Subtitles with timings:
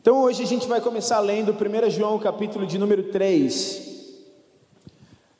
[0.00, 4.16] Então hoje a gente vai começar lendo 1 João capítulo de número 3.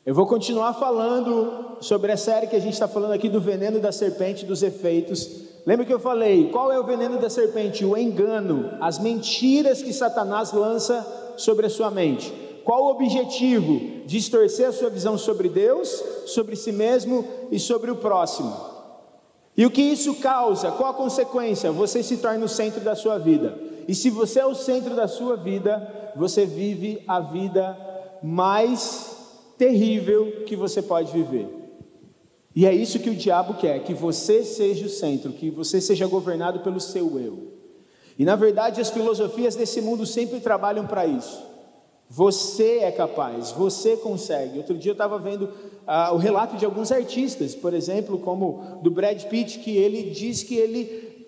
[0.04, 3.80] Eu vou continuar falando sobre a série que a gente está falando aqui do veneno
[3.80, 5.30] da serpente, dos efeitos.
[5.64, 6.50] Lembra que eu falei?
[6.50, 7.86] Qual é o veneno da serpente?
[7.86, 12.30] O engano, as mentiras que Satanás lança sobre a sua mente.
[12.62, 14.04] Qual o objetivo?
[14.04, 18.54] Distorcer a sua visão sobre Deus, sobre si mesmo e sobre o próximo.
[19.56, 20.70] E o que isso causa?
[20.70, 21.72] Qual a consequência?
[21.72, 23.70] Você se torna o centro da sua vida.
[23.90, 27.76] E se você é o centro da sua vida, você vive a vida
[28.22, 29.16] mais
[29.58, 31.48] terrível que você pode viver.
[32.54, 36.06] E é isso que o diabo quer, que você seja o centro, que você seja
[36.06, 37.48] governado pelo seu eu.
[38.16, 41.42] E na verdade as filosofias desse mundo sempre trabalham para isso.
[42.08, 44.58] Você é capaz, você consegue.
[44.58, 48.90] Outro dia eu estava vendo uh, o relato de alguns artistas, por exemplo, como do
[48.92, 50.84] Brad Pitt, que ele diz que ele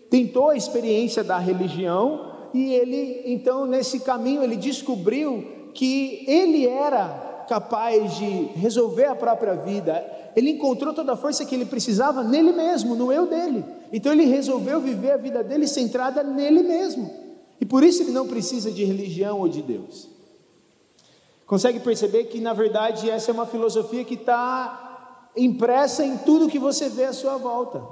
[0.08, 7.44] tentou a experiência da religião e ele, então, nesse caminho, ele descobriu que ele era
[7.48, 10.04] capaz de resolver a própria vida.
[10.36, 13.64] Ele encontrou toda a força que ele precisava nele mesmo, no eu dele.
[13.92, 17.10] Então ele resolveu viver a vida dele centrada nele mesmo.
[17.60, 20.08] E por isso ele não precisa de religião ou de Deus.
[21.46, 26.58] Consegue perceber que, na verdade, essa é uma filosofia que está impressa em tudo que
[26.58, 27.82] você vê à sua volta.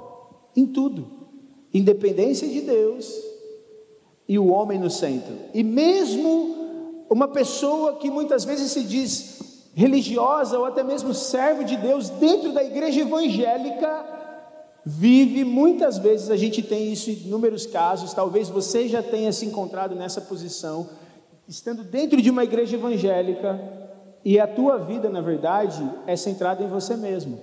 [0.55, 1.07] Em tudo.
[1.71, 3.13] Independência de Deus,
[4.31, 5.33] e o homem no centro.
[5.53, 11.75] E mesmo uma pessoa que muitas vezes se diz religiosa ou até mesmo servo de
[11.75, 14.05] Deus dentro da igreja evangélica,
[14.85, 19.45] vive muitas vezes, a gente tem isso em inúmeros casos, talvez você já tenha se
[19.45, 20.87] encontrado nessa posição,
[21.45, 23.59] estando dentro de uma igreja evangélica,
[24.23, 27.37] e a tua vida, na verdade, é centrada em você mesmo.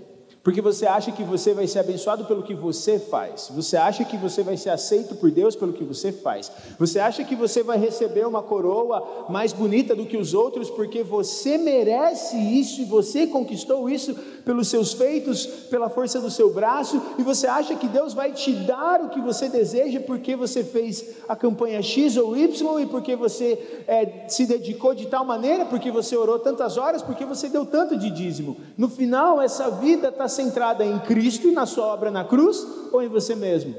[0.48, 3.52] Porque você acha que você vai ser abençoado pelo que você faz.
[3.54, 6.50] Você acha que você vai ser aceito por Deus pelo que você faz.
[6.78, 11.02] Você acha que você vai receber uma coroa mais bonita do que os outros porque
[11.02, 16.98] você merece isso e você conquistou isso pelos seus feitos, pela força do seu braço.
[17.18, 21.16] E você acha que Deus vai te dar o que você deseja porque você fez
[21.28, 25.90] a campanha X ou Y e porque você é, se dedicou de tal maneira, porque
[25.90, 28.56] você orou tantas horas, porque você deu tanto de dízimo.
[28.78, 33.02] No final, essa vida está centrada em Cristo e na sua obra na cruz ou
[33.02, 33.74] em você mesmo?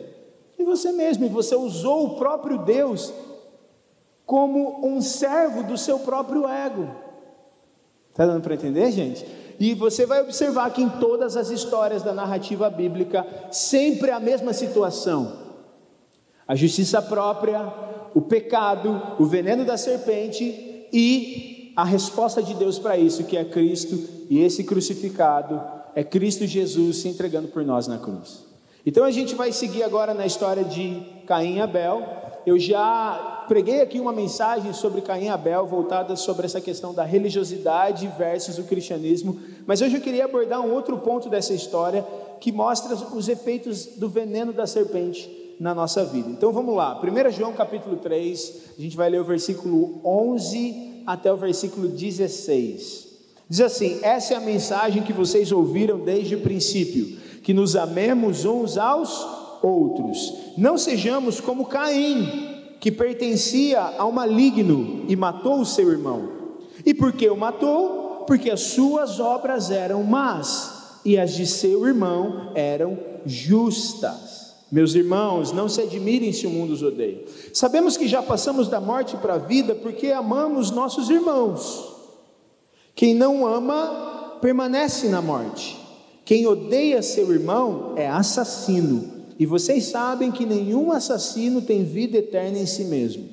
[0.58, 3.14] Em você mesmo, e você usou o próprio Deus
[4.25, 6.90] como um servo do seu próprio ego.
[8.12, 9.25] Está dando para entender, gente?
[9.58, 14.52] E você vai observar que em todas as histórias da narrativa bíblica, sempre a mesma
[14.52, 15.31] situação:
[16.46, 17.74] a justiça própria,
[18.14, 23.46] o pecado, o veneno da serpente e a resposta de Deus para isso, que é
[23.46, 23.97] Cristo
[24.30, 28.46] e esse crucificado é Cristo Jesus se entregando por nós na cruz.
[28.86, 32.02] Então a gente vai seguir agora na história de Caim e Abel.
[32.46, 37.04] Eu já preguei aqui uma mensagem sobre Caim e Abel, voltada sobre essa questão da
[37.04, 42.08] religiosidade versus o cristianismo, mas hoje eu queria abordar um outro ponto dessa história
[42.40, 46.30] que mostra os efeitos do veneno da serpente na nossa vida.
[46.30, 51.30] Então vamos lá, 1 João capítulo 3, a gente vai ler o versículo 11 até
[51.30, 53.09] o versículo 16.
[53.50, 58.46] Diz assim: essa é a mensagem que vocês ouviram desde o princípio, que nos amemos
[58.46, 59.26] uns aos
[59.64, 60.34] outros.
[60.56, 66.30] Não sejamos como Caim, que pertencia ao maligno e matou o seu irmão.
[66.86, 68.24] E por que o matou?
[68.28, 74.40] Porque as suas obras eram más e as de seu irmão eram justas.
[74.72, 77.26] Meus irmãos, não se admirem se o mundo os odeia.
[77.52, 81.89] Sabemos que já passamos da morte para a vida porque amamos nossos irmãos.
[83.00, 85.80] Quem não ama permanece na morte.
[86.26, 89.10] Quem odeia seu irmão é assassino.
[89.40, 93.24] E vocês sabem que nenhum assassino tem vida eterna em si mesmo.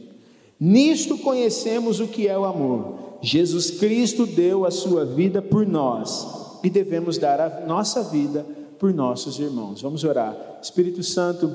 [0.61, 3.19] Nisto conhecemos o que é o amor.
[3.21, 8.47] Jesus Cristo deu a sua vida por nós e devemos dar a nossa vida
[8.79, 9.83] por nossos irmãos.
[9.83, 10.61] Vamos orar.
[10.63, 11.53] Espírito Santo,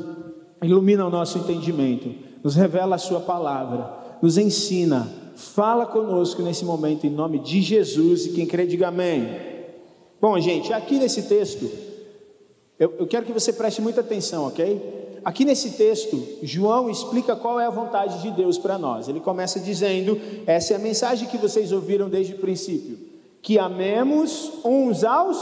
[0.61, 2.13] ilumina o nosso entendimento,
[2.43, 8.25] nos revela a Sua palavra, nos ensina Fala conosco nesse momento, em nome de Jesus,
[8.25, 9.27] e quem crê, diga amém.
[10.19, 11.69] Bom, gente, aqui nesse texto,
[12.77, 15.19] eu, eu quero que você preste muita atenção, ok?
[15.23, 19.07] Aqui nesse texto, João explica qual é a vontade de Deus para nós.
[19.07, 22.97] Ele começa dizendo: essa é a mensagem que vocês ouviram desde o princípio,
[23.41, 25.37] que amemos uns aos.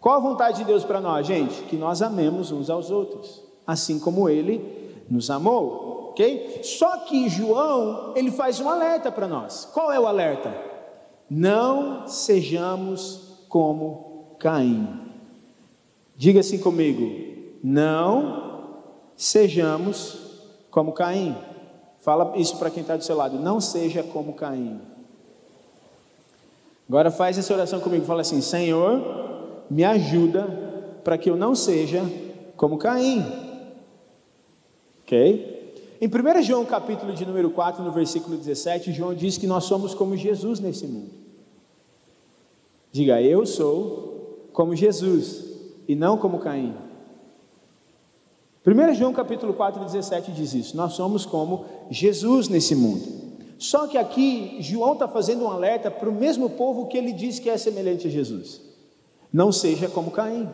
[0.00, 1.62] Qual a vontade de Deus para nós, gente?
[1.62, 4.62] Que nós amemos uns aos outros, assim como Ele
[5.10, 6.60] nos amou ok?
[6.64, 9.64] Só que João, ele faz um alerta para nós.
[9.72, 10.52] Qual é o alerta?
[11.30, 15.12] Não sejamos como Caim.
[16.16, 18.80] Diga assim comigo: não
[19.16, 20.18] sejamos
[20.70, 21.36] como Caim.
[22.00, 23.38] Fala isso para quem está do seu lado.
[23.38, 24.80] Não seja como Caim.
[26.88, 28.04] Agora faz essa oração comigo.
[28.04, 30.42] Fala assim: Senhor, me ajuda
[31.04, 32.02] para que eu não seja
[32.56, 33.24] como Caim.
[35.02, 35.57] Ok?
[36.00, 39.94] Em 1 João, capítulo de número 4, no versículo 17, João diz que nós somos
[39.94, 41.10] como Jesus nesse mundo.
[42.92, 45.44] Diga, eu sou como Jesus
[45.88, 46.74] e não como Caim.
[48.64, 50.76] 1 João capítulo 4, 17 diz isso.
[50.76, 53.02] Nós somos como Jesus nesse mundo.
[53.58, 57.40] Só que aqui João está fazendo um alerta para o mesmo povo que ele diz
[57.40, 58.60] que é semelhante a Jesus.
[59.32, 60.48] Não seja como Caim.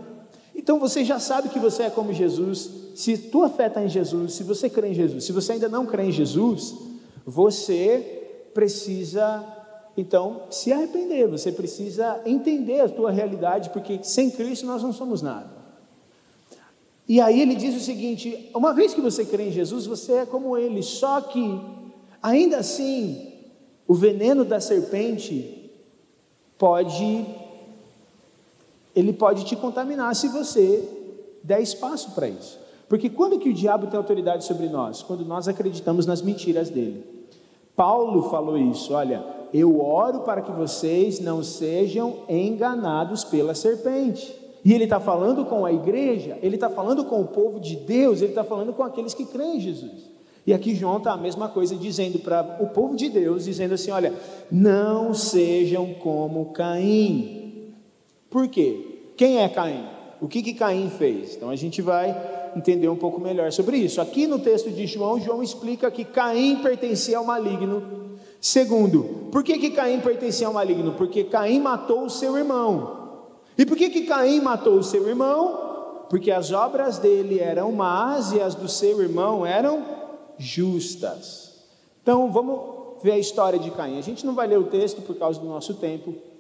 [0.55, 2.71] Então você já sabe que você é como Jesus.
[2.95, 5.85] Se tua fé está em Jesus, se você crê em Jesus, se você ainda não
[5.85, 6.75] crê em Jesus,
[7.27, 9.45] você precisa
[9.97, 15.23] então se arrepender, você precisa entender a tua realidade, porque sem Cristo nós não somos
[15.23, 15.65] nada.
[17.07, 20.27] E aí ele diz o seguinte: uma vez que você crê em Jesus, você é
[20.27, 21.61] como ele, só que,
[22.23, 23.35] ainda assim,
[23.87, 25.71] o veneno da serpente
[26.59, 27.27] pode,
[28.95, 30.89] ele pode te contaminar se você
[31.43, 32.59] der espaço para isso.
[32.89, 35.03] Porque quando que o diabo tem autoridade sobre nós?
[35.03, 37.05] Quando nós acreditamos nas mentiras dele.
[37.75, 44.35] Paulo falou isso, olha, eu oro para que vocês não sejam enganados pela serpente.
[44.65, 48.23] E ele está falando com a igreja, ele está falando com o povo de Deus,
[48.23, 50.15] ele está falando com aqueles que creem em Jesus.
[50.47, 53.91] E aqui João está a mesma coisa, dizendo para o povo de Deus, dizendo assim:
[53.91, 54.13] olha,
[54.51, 57.44] não sejam como Caim.
[58.35, 59.13] Por quê?
[59.17, 59.87] Quem é Caim?
[60.21, 61.37] O que, que Caim fez?
[61.37, 64.01] Então a gente vai entender um pouco melhor sobre isso.
[64.01, 67.81] Aqui no texto de João, João explica que Caim pertencia ao maligno.
[68.41, 70.95] Segundo, por que, que Caim pertencia ao maligno?
[70.95, 73.13] Porque Caim matou o seu irmão.
[73.57, 76.07] E por que, que Caim matou o seu irmão?
[76.11, 79.81] Porque as obras dele eram más e as do seu irmão eram
[80.37, 81.53] justas.
[82.03, 83.97] Então vamos ver a história de Caim.
[83.97, 86.34] A gente não vai ler o texto por causa do nosso tempo,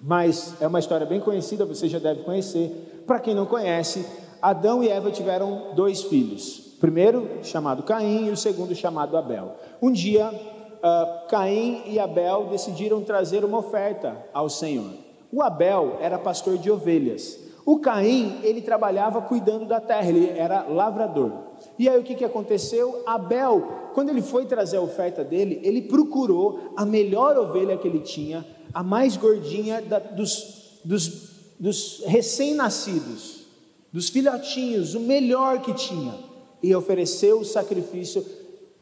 [0.00, 3.02] mas é uma história bem conhecida, você já deve conhecer.
[3.06, 4.04] Para quem não conhece,
[4.40, 6.74] Adão e Eva tiveram dois filhos.
[6.76, 9.52] O primeiro chamado Caim e o segundo chamado Abel.
[9.80, 14.90] Um dia, uh, Caim e Abel decidiram trazer uma oferta ao Senhor.
[15.32, 17.42] O Abel era pastor de ovelhas.
[17.66, 21.32] O Caim, ele trabalhava cuidando da terra, ele era lavrador.
[21.78, 23.02] E aí o que, que aconteceu?
[23.06, 28.00] Abel, quando ele foi trazer a oferta dele, ele procurou a melhor ovelha que ele
[28.00, 28.44] tinha,
[28.74, 33.44] a mais gordinha da, dos, dos, dos recém-nascidos,
[33.92, 36.14] dos filhotinhos, o melhor que tinha,
[36.62, 38.24] e ofereceu o sacrifício,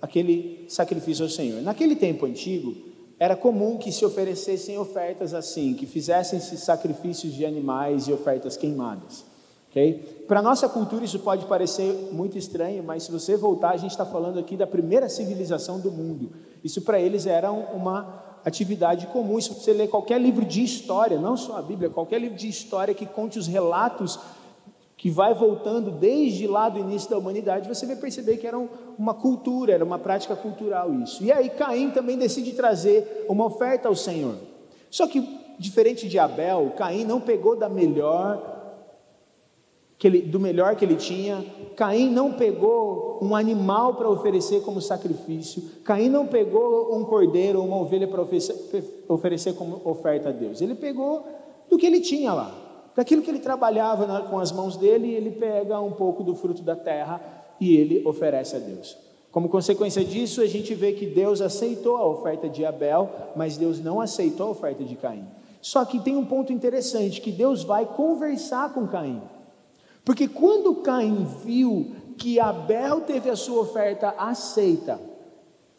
[0.01, 1.61] aquele sacrifício ao Senhor.
[1.61, 2.75] Naquele tempo antigo,
[3.19, 9.25] era comum que se oferecessem ofertas assim, que fizessem-se sacrifícios de animais e ofertas queimadas.
[9.71, 10.25] Okay?
[10.27, 13.93] Para a nossa cultura isso pode parecer muito estranho, mas se você voltar, a gente
[13.93, 16.33] está falando aqui da primeira civilização do mundo.
[16.65, 19.41] Isso para eles era uma atividade comum.
[19.41, 22.95] Se você ler qualquer livro de história, não só a Bíblia, qualquer livro de história
[22.95, 24.19] que conte os relatos
[24.97, 28.57] que vai voltando desde lá do início da humanidade, você vai perceber que era
[28.97, 31.25] uma cultura, era uma prática cultural isso.
[31.25, 34.37] E aí Caim também decide trazer uma oferta ao Senhor.
[34.89, 38.62] Só que, diferente de Abel, Caim não pegou da melhor
[40.03, 41.47] que ele, do melhor que ele tinha.
[41.77, 45.63] Caim não pegou um animal para oferecer como sacrifício.
[45.85, 48.21] Caim não pegou um cordeiro ou uma ovelha para
[49.09, 50.61] oferecer, como oferta a Deus.
[50.61, 51.25] Ele pegou
[51.71, 52.53] do que ele tinha lá
[52.97, 56.75] daquilo que ele trabalhava com as mãos dele, ele pega um pouco do fruto da
[56.75, 57.23] terra
[57.61, 58.99] e ele oferece a Deus.
[59.31, 63.81] Como consequência disso, a gente vê que Deus aceitou a oferta de Abel, mas Deus
[63.81, 65.25] não aceitou a oferta de Caim.
[65.63, 69.23] Só que tem um ponto interessante, que Deus vai conversar com Caim.
[70.05, 75.01] Porque quando Caim viu que Abel teve a sua oferta aceita,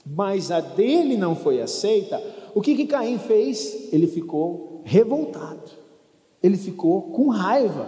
[0.06, 2.22] mas a dele não foi aceita,
[2.53, 3.89] o que, que Caim fez?
[3.92, 5.72] Ele ficou revoltado.
[6.42, 7.88] Ele ficou com raiva.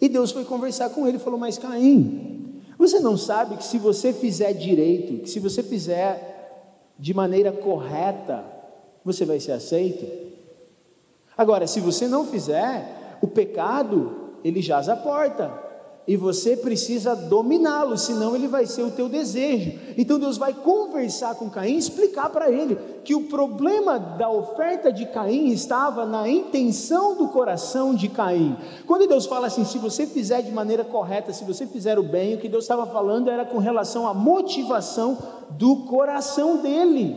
[0.00, 3.78] E Deus foi conversar com ele e falou: Mas Caim, você não sabe que se
[3.78, 6.34] você fizer direito, que se você fizer
[6.98, 8.44] de maneira correta,
[9.04, 10.06] você vai ser aceito?
[11.36, 14.15] Agora, se você não fizer, o pecado,
[14.46, 15.66] ele jaz à porta
[16.08, 19.72] e você precisa dominá-lo, senão ele vai ser o teu desejo.
[19.98, 25.04] Então Deus vai conversar com Caim, explicar para ele que o problema da oferta de
[25.06, 28.56] Caim estava na intenção do coração de Caim.
[28.86, 32.36] Quando Deus fala assim, se você fizer de maneira correta, se você fizer o bem,
[32.36, 35.18] o que Deus estava falando era com relação à motivação
[35.50, 37.16] do coração dele.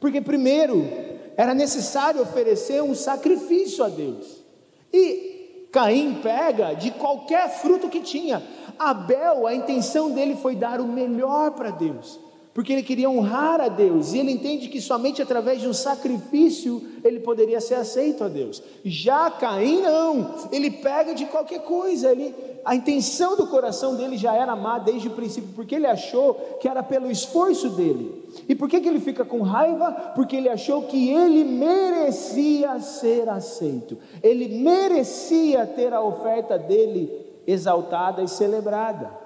[0.00, 0.88] Porque primeiro
[1.36, 4.42] era necessário oferecer um sacrifício a Deus.
[4.90, 5.29] E
[5.72, 8.42] Caim pega de qualquer fruto que tinha.
[8.78, 12.18] Abel, a intenção dele foi dar o melhor para Deus.
[12.52, 16.82] Porque ele queria honrar a Deus, e ele entende que somente através de um sacrifício
[17.04, 18.62] ele poderia ser aceito a Deus.
[18.84, 24.34] Já Caim não, ele pega de qualquer coisa, ele, a intenção do coração dele já
[24.34, 28.28] era amar desde o princípio, porque ele achou que era pelo esforço dele.
[28.48, 30.12] E por que, que ele fica com raiva?
[30.14, 37.10] Porque ele achou que ele merecia ser aceito, ele merecia ter a oferta dele
[37.46, 39.19] exaltada e celebrada.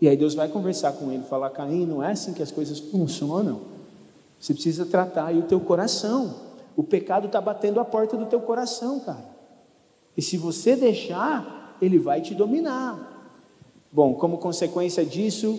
[0.00, 2.78] E aí Deus vai conversar com ele, falar: Caim, não é assim que as coisas
[2.78, 3.60] funcionam.
[4.38, 6.34] Você precisa tratar aí o teu coração.
[6.76, 9.24] O pecado está batendo a porta do teu coração, cara.
[10.16, 13.14] E se você deixar, ele vai te dominar.
[13.90, 15.58] Bom, como consequência disso,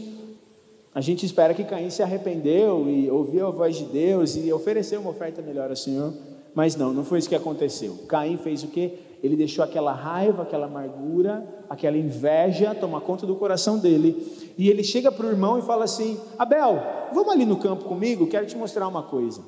[0.93, 4.99] a gente espera que Caim se arrependeu e ouviu a voz de Deus e ofereceu
[4.99, 6.13] uma oferta melhor ao Senhor.
[6.53, 7.97] Mas não, não foi isso que aconteceu.
[8.07, 8.93] Caim fez o que?
[9.21, 14.53] Ele deixou aquela raiva, aquela amargura, aquela inveja tomar conta do coração dele.
[14.57, 16.81] E ele chega para o irmão e fala assim: Abel,
[17.13, 19.41] vamos ali no campo comigo, quero te mostrar uma coisa.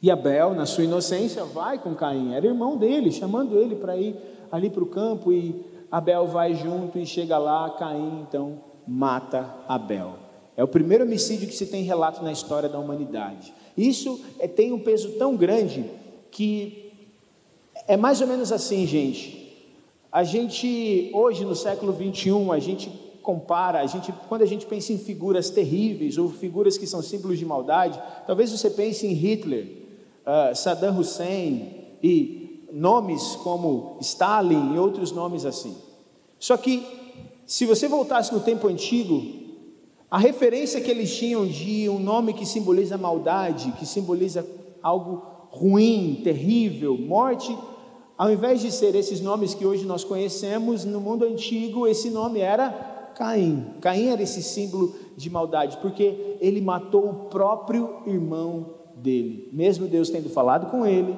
[0.00, 4.16] E Abel, na sua inocência, vai com Caim, era irmão dele, chamando ele para ir
[4.50, 5.32] ali para o campo.
[5.32, 10.14] E Abel vai junto e chega lá, Caim então mata Abel.
[10.56, 13.52] É o primeiro homicídio que se tem relato na história da humanidade.
[13.76, 15.84] Isso é, tem um peso tão grande
[16.32, 16.87] que
[17.88, 19.38] é mais ou menos assim, gente.
[20.12, 22.90] A gente, hoje no século 21, a gente
[23.22, 27.38] compara, a gente, quando a gente pensa em figuras terríveis ou figuras que são símbolos
[27.38, 29.66] de maldade, talvez você pense em Hitler,
[30.24, 35.74] uh, Saddam Hussein e nomes como Stalin e outros nomes assim.
[36.38, 36.86] Só que,
[37.46, 39.22] se você voltasse no tempo antigo,
[40.10, 44.46] a referência que eles tinham de um nome que simboliza maldade, que simboliza
[44.82, 47.56] algo ruim, terrível, morte,
[48.18, 52.40] ao invés de ser esses nomes que hoje nós conhecemos, no mundo antigo esse nome
[52.40, 53.74] era Caim.
[53.80, 60.10] Caim era esse símbolo de maldade, porque ele matou o próprio irmão dele, mesmo Deus
[60.10, 61.16] tendo falado com ele,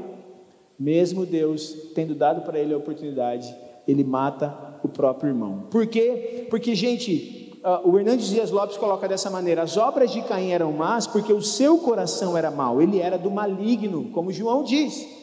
[0.78, 3.54] mesmo Deus tendo dado para ele a oportunidade,
[3.88, 5.64] ele mata o próprio irmão.
[5.70, 6.46] Por quê?
[6.50, 10.72] Porque, gente, uh, o Hernandes Dias Lopes coloca dessa maneira: as obras de Caim eram
[10.72, 15.19] más porque o seu coração era mau, ele era do maligno, como João diz.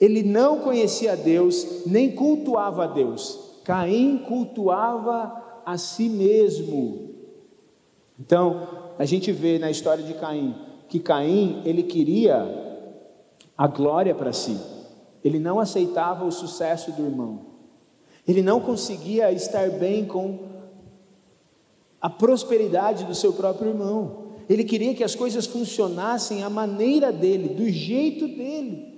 [0.00, 3.38] Ele não conhecia Deus, nem cultuava a Deus.
[3.64, 7.10] Caim cultuava a si mesmo.
[8.18, 8.66] Então,
[8.98, 10.54] a gente vê na história de Caim
[10.90, 12.82] que Caim, ele queria
[13.56, 14.58] a glória para si.
[15.22, 17.46] Ele não aceitava o sucesso do irmão.
[18.26, 20.50] Ele não conseguia estar bem com
[22.00, 24.30] a prosperidade do seu próprio irmão.
[24.48, 28.89] Ele queria que as coisas funcionassem à maneira dele, do jeito dele.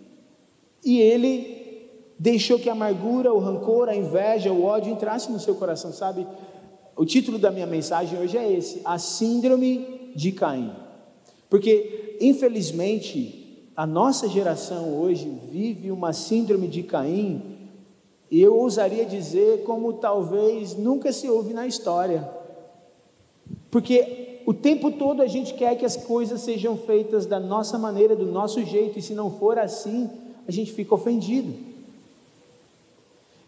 [0.84, 5.54] E ele deixou que a amargura, o rancor, a inveja, o ódio entrasse no seu
[5.54, 6.26] coração, sabe?
[6.96, 10.72] O título da minha mensagem hoje é esse: A Síndrome de Caim.
[11.48, 17.42] Porque, infelizmente, a nossa geração hoje vive uma síndrome de Caim,
[18.30, 22.28] e eu ousaria dizer como talvez nunca se ouve na história.
[23.70, 28.14] Porque o tempo todo a gente quer que as coisas sejam feitas da nossa maneira,
[28.14, 30.10] do nosso jeito, e se não for assim,
[30.46, 31.72] a gente fica ofendido.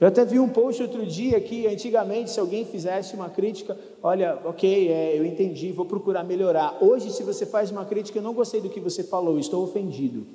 [0.00, 4.38] Eu até vi um post outro dia que antigamente, se alguém fizesse uma crítica, olha,
[4.44, 6.76] ok, é, eu entendi, vou procurar melhorar.
[6.80, 10.26] Hoje, se você faz uma crítica, eu não gostei do que você falou, estou ofendido.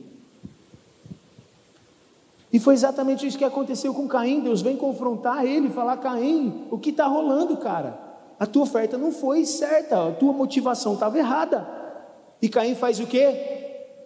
[2.51, 4.39] E foi exatamente isso que aconteceu com Caim.
[4.39, 7.99] Deus vem confrontar ele falar: Caim, o que está rolando, cara?
[8.39, 11.67] A tua oferta não foi certa, a tua motivação estava errada.
[12.41, 13.58] E Caim faz o quê?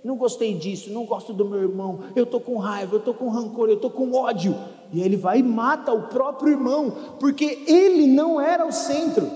[0.04, 3.30] Não gostei disso, não gosto do meu irmão, eu estou com raiva, eu estou com
[3.30, 4.56] rancor, eu estou com ódio.
[4.92, 9.30] E ele vai e mata o próprio irmão, porque ele não era o centro.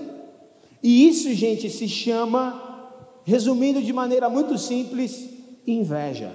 [0.82, 2.90] E isso, gente, se chama,
[3.24, 5.28] resumindo de maneira muito simples,
[5.66, 6.32] inveja.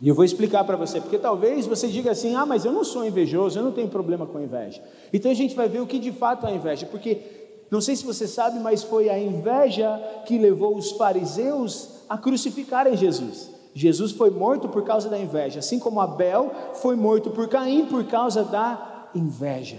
[0.00, 2.84] E eu vou explicar para você, porque talvez você diga assim: ah, mas eu não
[2.84, 4.82] sou invejoso, eu não tenho problema com inveja.
[5.12, 7.18] Então a gente vai ver o que de fato é inveja, porque
[7.70, 12.96] não sei se você sabe, mas foi a inveja que levou os fariseus a crucificarem
[12.96, 13.50] Jesus.
[13.74, 18.04] Jesus foi morto por causa da inveja, assim como Abel foi morto por Caim por
[18.04, 19.78] causa da inveja.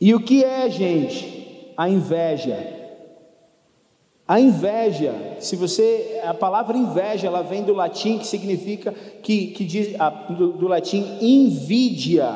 [0.00, 2.78] E o que é, gente, a inveja?
[4.26, 9.64] A inveja, se você, a palavra inveja, ela vem do latim que significa, que, que
[9.64, 9.96] diz,
[10.36, 12.28] do, do latim invidia,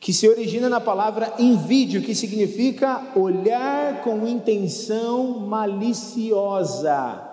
[0.00, 7.24] que se origina na palavra invídio, que significa olhar com intenção maliciosa.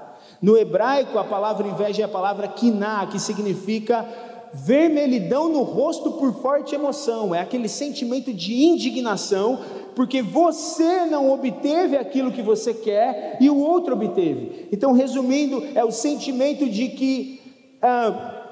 [0.41, 4.05] No hebraico, a palavra inveja é a palavra kiná, que significa
[4.53, 9.60] vermelhidão no rosto por forte emoção, é aquele sentimento de indignação
[9.95, 14.67] porque você não obteve aquilo que você quer e o outro obteve.
[14.72, 17.39] Então, resumindo, é o sentimento de que
[17.81, 18.43] ah,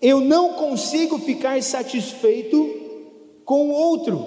[0.00, 2.77] eu não consigo ficar satisfeito
[3.48, 4.26] com o outro,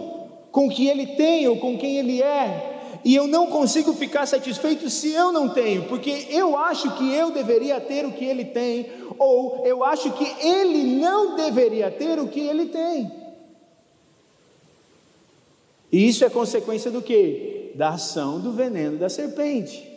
[0.51, 4.25] com o que ele tem ou com quem ele é, e eu não consigo ficar
[4.25, 8.45] satisfeito se eu não tenho, porque eu acho que eu deveria ter o que ele
[8.45, 8.87] tem,
[9.19, 13.11] ou eu acho que ele não deveria ter o que ele tem.
[15.91, 17.73] E isso é consequência do que?
[17.75, 19.87] Da ação do veneno da serpente.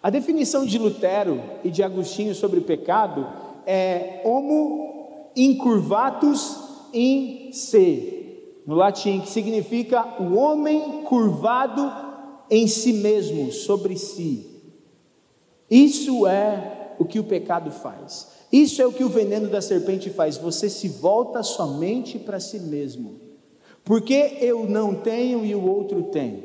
[0.00, 3.26] A definição de Lutero e de Agostinho sobre pecado
[3.66, 11.90] é homo incurvatus in se, no latim, que significa o homem curvado
[12.50, 14.46] em si mesmo, sobre si.
[15.70, 18.28] Isso é o que o pecado faz.
[18.50, 20.36] Isso é o que o veneno da serpente faz.
[20.38, 23.20] Você se volta somente para si mesmo.
[23.84, 26.44] Porque eu não tenho e o outro tem.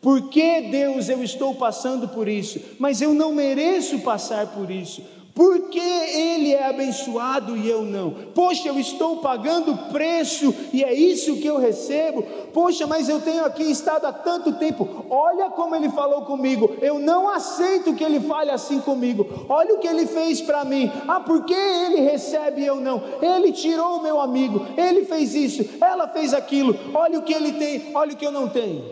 [0.00, 2.60] Por que Deus eu estou passando por isso?
[2.78, 5.02] Mas eu não mereço passar por isso.
[5.34, 8.12] Por que ele é abençoado e eu não?
[8.32, 12.22] Poxa, eu estou pagando preço e é isso que eu recebo.
[12.52, 15.04] Poxa, mas eu tenho aqui estado há tanto tempo.
[15.10, 16.76] Olha como ele falou comigo.
[16.80, 19.26] Eu não aceito que ele fale assim comigo.
[19.48, 20.88] Olha o que ele fez para mim.
[21.08, 23.02] Ah, por que ele recebe e eu não?
[23.20, 24.64] Ele tirou o meu amigo.
[24.76, 25.68] Ele fez isso.
[25.80, 26.78] Ela fez aquilo.
[26.94, 27.90] Olha o que ele tem.
[27.92, 28.84] Olha o que eu não tenho.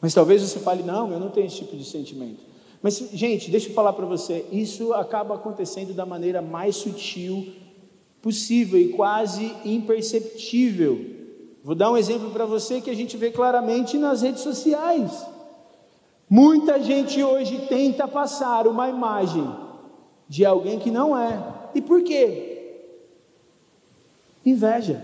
[0.00, 2.55] Mas talvez você fale: não, eu não tenho esse tipo de sentimento.
[2.86, 7.52] Mas, gente, deixa eu falar para você, isso acaba acontecendo da maneira mais sutil
[8.22, 11.04] possível e quase imperceptível.
[11.64, 15.26] Vou dar um exemplo para você que a gente vê claramente nas redes sociais.
[16.30, 19.52] Muita gente hoje tenta passar uma imagem
[20.28, 21.42] de alguém que não é.
[21.74, 22.84] E por quê?
[24.44, 25.02] Inveja.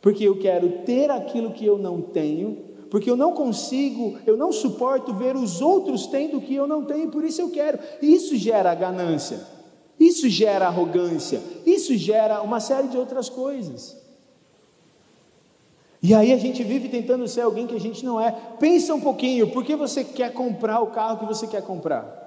[0.00, 4.50] Porque eu quero ter aquilo que eu não tenho porque eu não consigo, eu não
[4.50, 7.78] suporto ver os outros tendo o que eu não tenho, por isso eu quero.
[8.02, 9.40] Isso gera ganância,
[9.98, 13.96] isso gera arrogância, isso gera uma série de outras coisas.
[16.02, 18.32] E aí a gente vive tentando ser alguém que a gente não é.
[18.58, 22.18] Pensa um pouquinho, por que você quer comprar o carro que você quer comprar?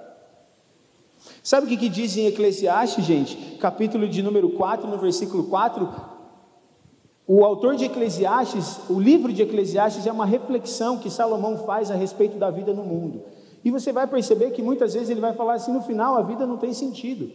[1.42, 3.36] Sabe o que, que diz em Eclesiastes, gente?
[3.58, 6.13] Capítulo de número 4, no versículo 4,
[7.26, 11.94] o autor de Eclesiastes, o livro de Eclesiastes é uma reflexão que Salomão faz a
[11.94, 13.22] respeito da vida no mundo.
[13.64, 16.46] E você vai perceber que muitas vezes ele vai falar assim: no final a vida
[16.46, 17.30] não tem sentido.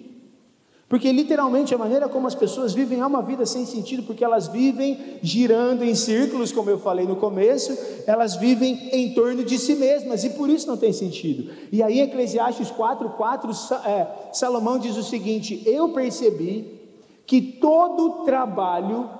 [0.88, 4.48] Porque literalmente a maneira como as pessoas vivem é uma vida sem sentido, porque elas
[4.48, 9.76] vivem girando em círculos, como eu falei no começo, elas vivem em torno de si
[9.76, 11.52] mesmas e por isso não tem sentido.
[11.72, 13.52] E aí, Eclesiastes 4, 4,
[13.86, 16.80] é, Salomão diz o seguinte: Eu percebi
[17.28, 19.19] que todo trabalho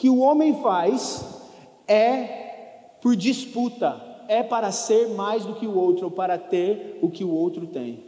[0.00, 1.22] que o homem faz
[1.86, 7.10] é por disputa, é para ser mais do que o outro, ou para ter o
[7.10, 8.02] que o outro tem.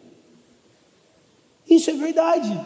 [1.68, 2.58] Isso é verdade,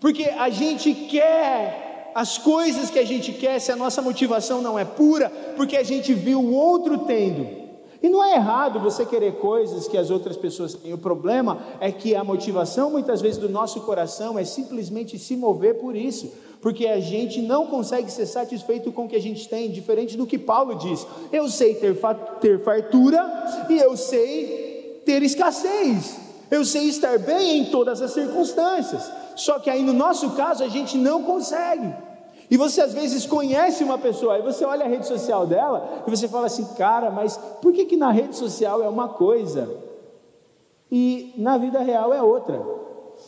[0.00, 4.78] porque a gente quer as coisas que a gente quer, se a nossa motivação não
[4.78, 7.46] é pura, porque a gente viu o outro tendo.
[8.02, 10.94] E não é errado você querer coisas que as outras pessoas têm.
[10.94, 15.78] O problema é que a motivação, muitas vezes, do nosso coração é simplesmente se mover
[15.78, 19.68] por isso porque a gente não consegue ser satisfeito com o que a gente tem,
[19.68, 21.04] diferente do que Paulo diz.
[21.32, 21.96] Eu sei ter,
[22.40, 26.16] ter fartura e eu sei ter escassez.
[26.48, 29.10] Eu sei estar bem em todas as circunstâncias.
[29.34, 31.92] Só que aí no nosso caso a gente não consegue.
[32.48, 36.10] E você às vezes conhece uma pessoa, aí você olha a rede social dela e
[36.10, 39.68] você fala assim, cara, mas por que, que na rede social é uma coisa
[40.90, 42.81] e na vida real é outra?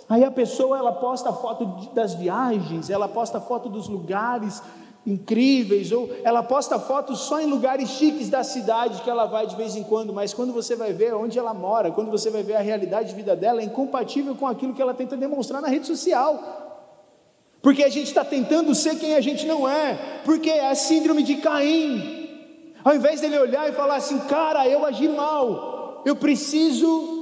[0.09, 4.63] Aí a pessoa ela posta foto das viagens, ela posta foto dos lugares
[5.07, 9.55] incríveis, ou ela posta fotos só em lugares chiques da cidade que ela vai de
[9.55, 12.57] vez em quando, mas quando você vai ver onde ela mora, quando você vai ver
[12.57, 15.87] a realidade de vida dela, é incompatível com aquilo que ela tenta demonstrar na rede
[15.87, 16.63] social.
[17.61, 21.23] Porque a gente está tentando ser quem a gente não é, porque é a síndrome
[21.23, 22.25] de Caim.
[22.83, 27.14] Ao invés dele olhar e falar assim, cara, eu agi mal, eu preciso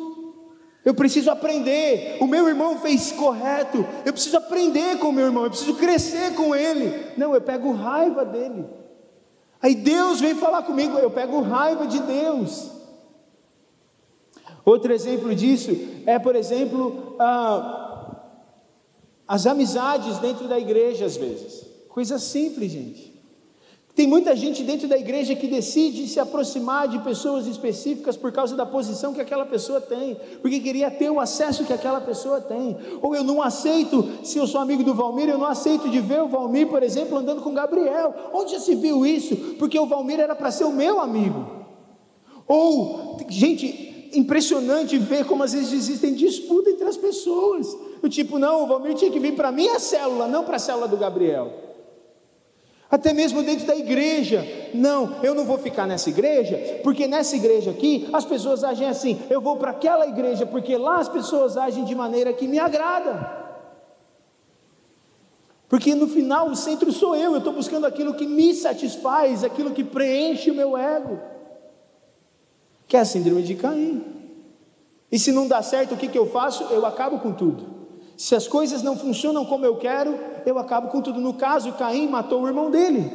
[0.85, 2.16] eu preciso aprender.
[2.21, 3.87] O meu irmão fez correto.
[4.05, 5.45] Eu preciso aprender com o meu irmão.
[5.45, 7.12] Eu preciso crescer com ele.
[7.16, 8.66] Não, eu pego raiva dele.
[9.61, 10.99] Aí Deus vem falar comigo.
[10.99, 12.71] Eu pego raiva de Deus.
[14.64, 15.71] Outro exemplo disso
[16.05, 17.16] é, por exemplo,
[19.27, 21.64] as amizades dentro da igreja, às vezes.
[21.88, 23.12] Coisa simples, gente.
[23.94, 28.57] Tem muita gente dentro da igreja que decide se aproximar de pessoas específicas por causa
[28.57, 32.74] da posição que aquela pessoa tem, porque queria ter o acesso que aquela pessoa tem.
[33.02, 36.22] Ou eu não aceito, se eu sou amigo do Valmir, eu não aceito de ver
[36.22, 38.14] o Valmir, por exemplo, andando com Gabriel.
[38.33, 39.37] Onde já se viu isso?
[39.59, 41.44] Porque o Valmir era para ser o meu amigo.
[42.48, 47.66] Ou, gente, impressionante ver como às vezes existem disputa entre as pessoas.
[48.02, 50.59] O tipo, não, o Valmir tinha que vir para a minha célula, não para a
[50.59, 51.62] célula do Gabriel
[52.92, 54.46] até mesmo dentro da igreja.
[54.74, 59.18] Não, eu não vou ficar nessa igreja, porque nessa igreja aqui as pessoas agem assim.
[59.31, 63.40] Eu vou para aquela igreja, porque lá as pessoas agem de maneira que me agrada.
[65.70, 69.70] Porque no final o centro sou eu, eu estou buscando aquilo que me satisfaz, aquilo
[69.70, 71.18] que preenche o meu ego.
[72.87, 74.05] Que é a síndrome de Caim.
[75.11, 76.64] E se não dá certo, o que, que eu faço?
[76.64, 77.64] Eu acabo com tudo.
[78.18, 81.20] Se as coisas não funcionam como eu quero, eu acabo com tudo.
[81.20, 83.11] No caso, Caim matou o irmão dele.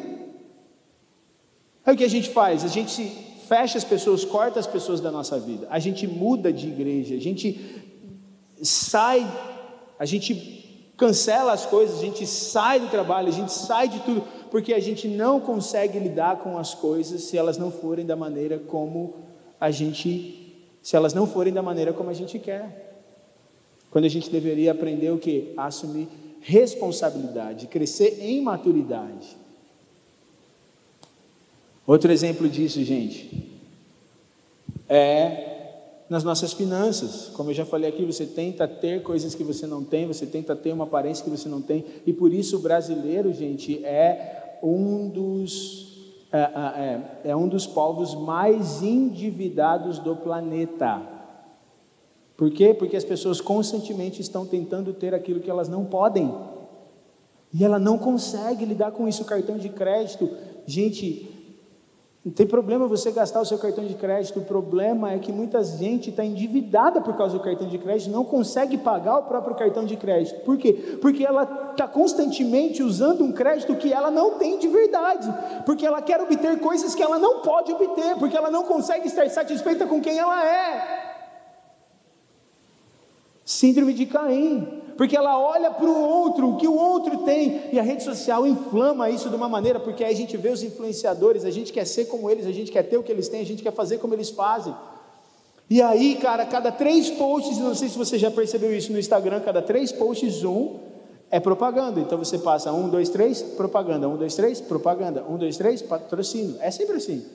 [1.86, 2.64] Aí o que a gente faz?
[2.64, 3.04] A gente
[3.48, 5.68] fecha as pessoas, corta as pessoas da nossa vida.
[5.70, 7.84] A gente muda de igreja, a gente
[8.62, 9.26] sai,
[9.98, 14.24] a gente cancela as coisas, a gente sai do trabalho, a gente sai de tudo,
[14.52, 18.58] porque a gente não consegue lidar com as coisas se elas não forem da maneira
[18.58, 19.14] como
[19.60, 22.86] a gente, se elas não forem da maneira como a gente quer.
[23.90, 25.54] Quando a gente deveria aprender o que?
[25.56, 26.10] Assumir
[26.42, 29.36] responsabilidade, crescer em maturidade.
[31.86, 33.50] Outro exemplo disso, gente,
[34.90, 35.56] é
[36.10, 37.30] nas nossas finanças.
[37.34, 40.56] Como eu já falei aqui, você tenta ter coisas que você não tem, você tenta
[40.56, 45.10] ter uma aparência que você não tem, e por isso o brasileiro, gente, é um
[45.10, 45.88] dos
[46.32, 51.17] é, é, é um dos povos mais endividados do planeta.
[52.38, 52.72] Por quê?
[52.72, 56.32] Porque as pessoas constantemente estão tentando ter aquilo que elas não podem.
[57.52, 59.24] E ela não consegue lidar com isso.
[59.24, 60.30] O cartão de crédito,
[60.64, 61.28] gente,
[62.24, 64.40] não tem problema você gastar o seu cartão de crédito.
[64.40, 68.24] O problema é que muita gente está endividada por causa do cartão de crédito, não
[68.24, 70.42] consegue pagar o próprio cartão de crédito.
[70.42, 71.00] Por quê?
[71.02, 75.28] Porque ela está constantemente usando um crédito que ela não tem de verdade.
[75.66, 78.16] Porque ela quer obter coisas que ela não pode obter.
[78.20, 81.17] Porque ela não consegue estar satisfeita com quem ela é.
[83.58, 87.80] Síndrome de Caim, porque ela olha para o outro, o que o outro tem, e
[87.80, 91.44] a rede social inflama isso de uma maneira, porque aí a gente vê os influenciadores,
[91.44, 93.46] a gente quer ser como eles, a gente quer ter o que eles têm, a
[93.46, 94.76] gente quer fazer como eles fazem.
[95.68, 99.40] E aí, cara, cada três posts, não sei se você já percebeu isso no Instagram,
[99.40, 100.76] cada três posts, um
[101.32, 102.00] é propaganda.
[102.00, 106.58] Então você passa um, dois, três, propaganda, um, dois, três, propaganda, um, dois, três, patrocínio.
[106.62, 107.26] É sempre assim.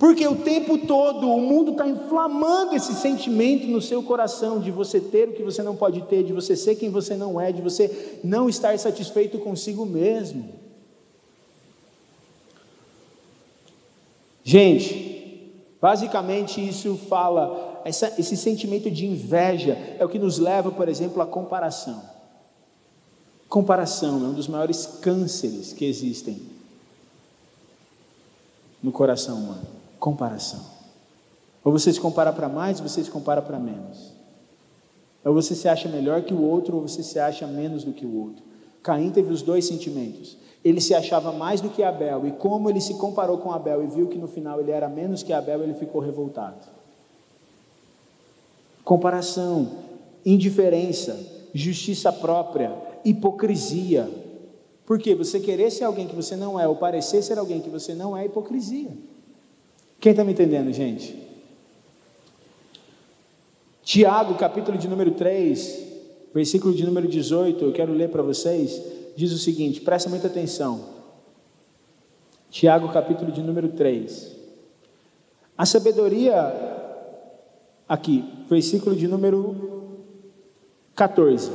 [0.00, 4.98] Porque o tempo todo o mundo está inflamando esse sentimento no seu coração de você
[4.98, 7.60] ter o que você não pode ter, de você ser quem você não é, de
[7.60, 10.54] você não estar satisfeito consigo mesmo.
[14.42, 20.88] Gente, basicamente isso fala, essa, esse sentimento de inveja é o que nos leva, por
[20.88, 22.02] exemplo, à comparação.
[23.50, 26.40] Comparação é um dos maiores cânceres que existem
[28.82, 30.60] no coração humano comparação.
[31.62, 34.14] Ou você se compara para mais, ou você se compara para menos.
[35.24, 38.06] Ou você se acha melhor que o outro, ou você se acha menos do que
[38.06, 38.42] o outro.
[38.82, 40.38] Caim teve os dois sentimentos.
[40.64, 43.86] Ele se achava mais do que Abel, e como ele se comparou com Abel e
[43.86, 46.66] viu que no final ele era menos que Abel, ele ficou revoltado.
[48.82, 49.70] Comparação,
[50.24, 51.18] indiferença,
[51.52, 54.08] justiça própria, hipocrisia.
[54.86, 57.94] Porque você querer ser alguém que você não é, ou parecer ser alguém que você
[57.94, 58.90] não é, é hipocrisia.
[60.00, 61.14] Quem está me entendendo, gente?
[63.82, 65.88] Tiago, capítulo de número 3,
[66.32, 68.82] versículo de número 18, eu quero ler para vocês,
[69.14, 71.00] diz o seguinte, presta muita atenção.
[72.50, 74.36] Tiago, capítulo de número 3.
[75.58, 76.54] A sabedoria,
[77.86, 79.98] aqui, versículo de número
[80.94, 81.50] 14.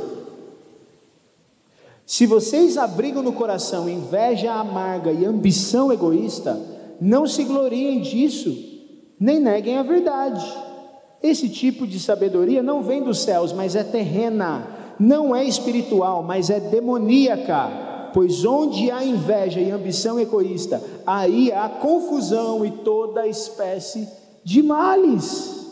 [2.05, 8.55] Se vocês abrigam no coração inveja amarga e ambição egoísta, não se gloriem disso,
[9.19, 10.45] nem neguem a verdade.
[11.21, 14.67] Esse tipo de sabedoria não vem dos céus, mas é terrena,
[14.99, 18.11] não é espiritual, mas é demoníaca.
[18.13, 24.07] Pois onde há inveja e ambição egoísta, aí há confusão e toda espécie
[24.43, 25.64] de males.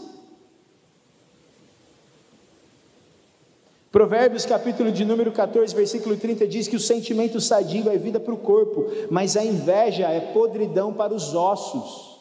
[3.94, 8.34] Provérbios capítulo de número 14, versículo 30 diz que o sentimento sadio é vida para
[8.34, 12.18] o corpo, mas a inveja é podridão para os ossos.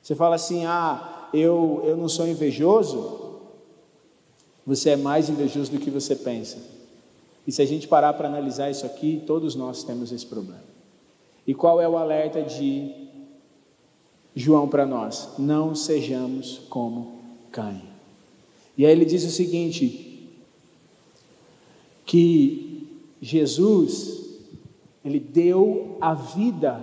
[0.00, 3.40] Você fala assim: ah, eu, eu não sou invejoso.
[4.64, 6.58] Você é mais invejoso do que você pensa.
[7.44, 10.62] E se a gente parar para analisar isso aqui, todos nós temos esse problema.
[11.44, 13.08] E qual é o alerta de
[14.32, 15.30] João para nós?
[15.40, 17.18] Não sejamos como
[17.50, 17.82] Caim.
[18.78, 20.13] E aí ele diz o seguinte:
[22.04, 22.88] que
[23.20, 24.40] Jesus,
[25.04, 26.80] ele deu a vida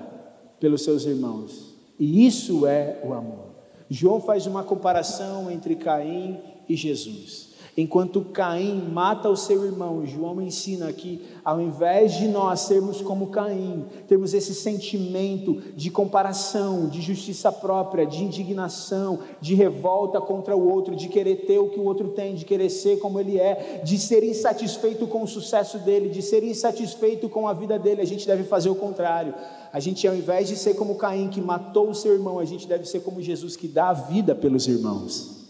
[0.60, 3.52] pelos seus irmãos, e isso é o amor.
[3.90, 7.51] João faz uma comparação entre Caim e Jesus.
[7.78, 13.28] Enquanto Caim mata o seu irmão, João ensina que, ao invés de nós sermos como
[13.28, 20.70] Caim, termos esse sentimento de comparação, de justiça própria, de indignação, de revolta contra o
[20.70, 23.82] outro, de querer ter o que o outro tem, de querer ser como ele é,
[23.86, 28.06] de ser insatisfeito com o sucesso dele, de ser insatisfeito com a vida dele, a
[28.06, 29.34] gente deve fazer o contrário.
[29.72, 32.68] A gente, ao invés de ser como Caim, que matou o seu irmão, a gente
[32.68, 35.41] deve ser como Jesus, que dá a vida pelos irmãos.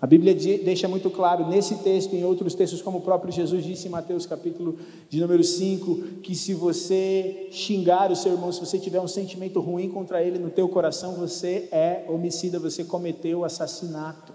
[0.00, 3.86] A Bíblia deixa muito claro nesse texto, em outros textos, como o próprio Jesus disse
[3.86, 4.78] em Mateus capítulo
[5.10, 9.60] de número 5, que se você xingar o seu irmão, se você tiver um sentimento
[9.60, 14.32] ruim contra ele no teu coração, você é homicida, você cometeu assassinato.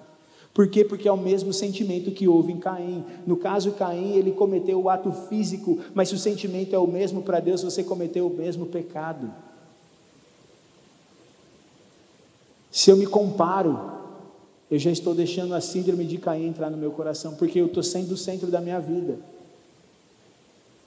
[0.54, 0.86] Por quê?
[0.86, 3.04] Porque é o mesmo sentimento que houve em Caim.
[3.26, 7.24] No caso, Caim, ele cometeu o ato físico, mas se o sentimento é o mesmo
[7.24, 9.34] para Deus, você cometeu o mesmo pecado.
[12.70, 13.95] Se eu me comparo
[14.70, 17.84] eu já estou deixando a síndrome de Caim entrar no meu coração, porque eu estou
[17.84, 19.18] sendo o centro da minha vida.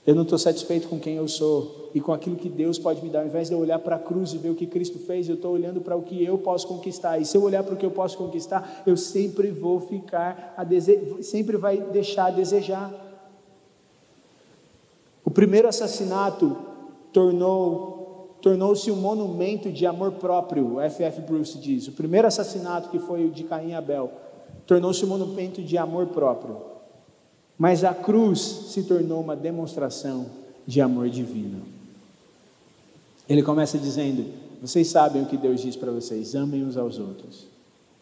[0.05, 3.09] Eu não estou satisfeito com quem eu sou e com aquilo que Deus pode me
[3.09, 3.19] dar.
[3.19, 5.35] Ao invés de eu olhar para a cruz e ver o que Cristo fez, eu
[5.35, 7.19] estou olhando para o que eu posso conquistar.
[7.19, 10.65] E se eu olhar para o que eu posso conquistar, eu sempre vou ficar a
[11.21, 12.91] sempre vai deixar a desejar.
[15.23, 16.57] O primeiro assassinato
[17.13, 17.98] tornou
[18.41, 21.21] tornou-se um monumento de amor próprio, F.F.
[21.21, 21.87] Bruce diz.
[21.87, 24.11] O primeiro assassinato, que foi o de Caim e Abel,
[24.65, 26.57] tornou-se um monumento de amor próprio.
[27.57, 30.27] Mas a cruz se tornou uma demonstração
[30.65, 31.61] de amor divino.
[33.27, 34.25] Ele começa dizendo:
[34.61, 37.47] Vocês sabem o que Deus diz para vocês, amem uns aos outros.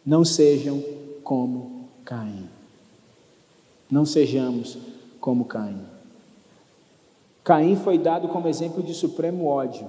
[0.06, 0.84] Não sejam
[1.24, 2.48] como Caim.
[3.90, 4.78] Não sejamos
[5.20, 5.82] como Caim.
[7.44, 9.88] Caim foi dado como exemplo de supremo ódio.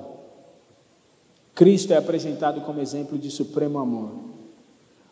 [1.59, 4.13] Cristo é apresentado como exemplo de supremo amor.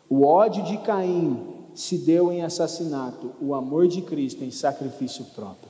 [0.09, 5.69] O ódio de Caim se deu em assassinato, o amor de Cristo em sacrifício próprio.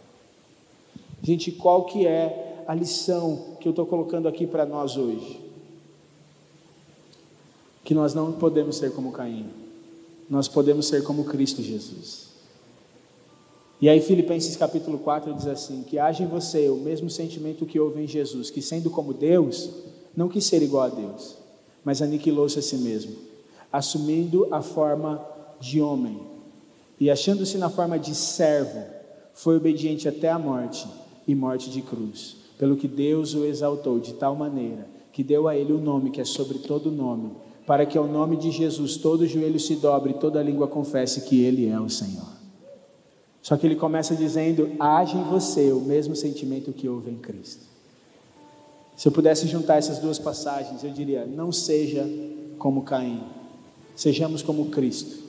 [1.23, 5.41] Gente, qual que é a lição que eu estou colocando aqui para nós hoje?
[7.83, 9.49] Que nós não podemos ser como Caim,
[10.29, 12.27] nós podemos ser como Cristo Jesus.
[13.81, 17.79] E aí Filipenses capítulo 4 diz assim, que haja em você o mesmo sentimento que
[17.79, 19.71] houve em Jesus, que sendo como Deus,
[20.17, 21.37] não quis ser igual a Deus,
[21.85, 23.15] mas aniquilou-se a si mesmo,
[23.71, 25.23] assumindo a forma
[25.59, 26.19] de homem
[26.99, 28.83] e achando-se na forma de servo,
[29.31, 30.87] foi obediente até a morte
[31.27, 32.37] e morte de cruz.
[32.57, 36.19] Pelo que Deus o exaltou de tal maneira que deu a ele o nome que
[36.19, 37.31] é sobre todo nome,
[37.67, 41.43] para que ao nome de Jesus todo joelho se dobre e toda língua confesse que
[41.43, 42.37] ele é o Senhor.
[43.43, 47.66] Só que ele começa dizendo: age em você o mesmo sentimento que houve em Cristo.
[48.97, 52.03] Se eu pudesse juntar essas duas passagens, eu diria: não seja
[52.57, 53.21] como Caim,
[53.95, 55.23] sejamos como Cristo,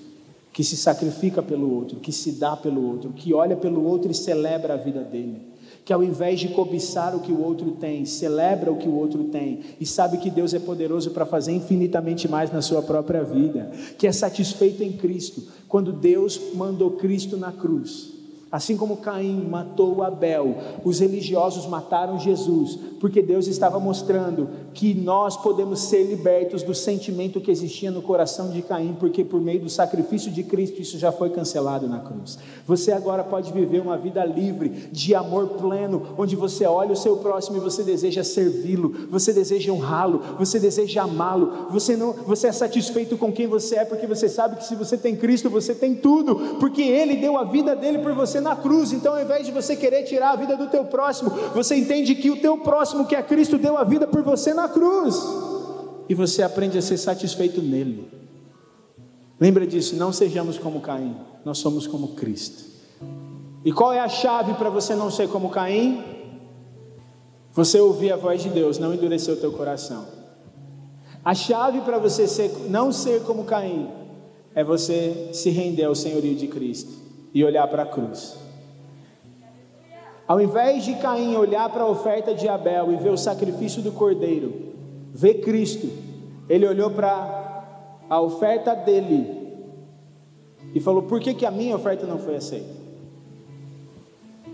[0.55, 4.15] que se sacrifica pelo outro, que se dá pelo outro, que olha pelo outro e
[4.15, 5.43] celebra a vida dele,
[5.85, 9.25] que ao invés de cobiçar o que o outro tem, celebra o que o outro
[9.25, 13.71] tem e sabe que Deus é poderoso para fazer infinitamente mais na sua própria vida,
[13.99, 18.18] que é satisfeito em Cristo, quando Deus mandou Cristo na cruz
[18.51, 25.37] Assim como Caim matou Abel, os religiosos mataram Jesus, porque Deus estava mostrando que nós
[25.37, 29.69] podemos ser libertos do sentimento que existia no coração de Caim, porque por meio do
[29.69, 32.39] sacrifício de Cristo isso já foi cancelado na cruz.
[32.67, 37.19] Você agora pode viver uma vida livre, de amor pleno, onde você olha o seu
[37.19, 42.53] próximo e você deseja servi-lo, você deseja honrá-lo, você deseja amá-lo, você não, você é
[42.53, 45.95] satisfeito com quem você é, porque você sabe que se você tem Cristo, você tem
[45.95, 48.93] tudo, porque ele deu a vida dele por você você na cruz.
[48.93, 52.31] Então, ao invés de você querer tirar a vida do teu próximo, você entende que
[52.31, 55.17] o teu próximo, que é Cristo, deu a vida por você na cruz.
[56.09, 58.09] E você aprende a ser satisfeito nele.
[59.39, 62.65] Lembra disso, não sejamos como Caim, nós somos como Cristo.
[63.65, 66.03] E qual é a chave para você não ser como Caim?
[67.53, 70.07] Você ouvir a voz de Deus, não endurecer o teu coração.
[71.25, 73.89] A chave para você ser, não ser como Caim
[74.55, 78.39] é você se render ao senhorio de Cristo e olhar para a cruz.
[80.27, 83.93] Ao invés de Caim olhar para a oferta de Abel e ver o sacrifício do
[83.93, 84.75] cordeiro,
[85.13, 85.89] ver Cristo,
[86.49, 87.65] ele olhou para
[88.11, 89.39] a oferta dele
[90.75, 92.79] e falou: Por que, que a minha oferta não foi aceita?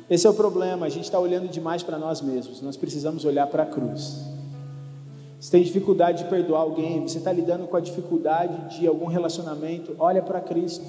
[0.08, 3.46] Esse é o problema, a gente está olhando demais para nós mesmos, nós precisamos olhar
[3.46, 4.22] para a cruz.
[5.40, 9.94] Você tem dificuldade de perdoar alguém, você está lidando com a dificuldade de algum relacionamento,
[9.98, 10.84] olha para Cristo.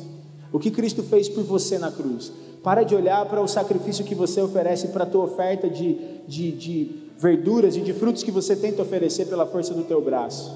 [0.56, 2.32] O que Cristo fez por você na cruz.
[2.64, 6.52] Para de olhar para o sacrifício que você oferece, para a tua oferta de, de,
[6.54, 10.56] de verduras e de frutos que você tenta oferecer pela força do teu braço.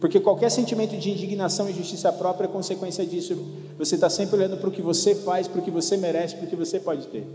[0.00, 3.36] Porque qualquer sentimento de indignação e justiça própria é consequência disso.
[3.76, 6.46] Você está sempre olhando para o que você faz, para o que você merece, para
[6.46, 7.26] o que você pode ter.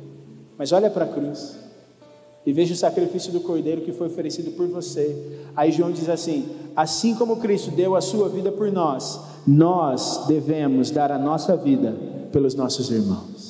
[0.58, 1.69] Mas olha para a cruz
[2.46, 5.42] e veja o sacrifício do cordeiro que foi oferecido por você.
[5.56, 10.90] Aí João diz assim: assim como Cristo deu a sua vida por nós, nós devemos
[10.90, 11.96] dar a nossa vida
[12.32, 13.49] pelos nossos irmãos.